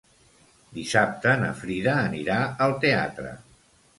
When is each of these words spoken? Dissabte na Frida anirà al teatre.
Dissabte 0.77 1.33
na 1.41 1.51
Frida 1.59 1.95
anirà 2.07 2.39
al 2.67 2.75
teatre. 2.87 3.37